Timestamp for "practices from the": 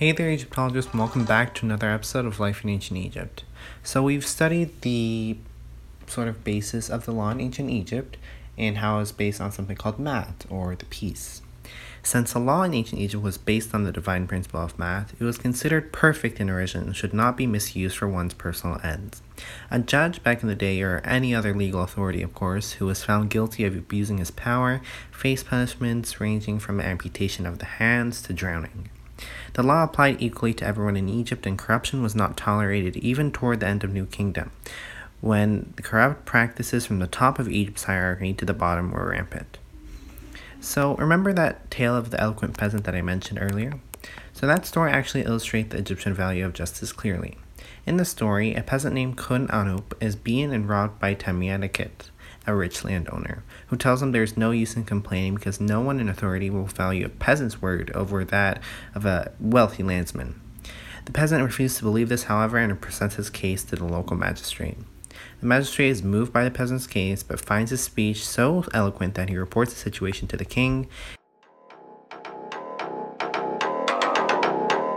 36.24-37.06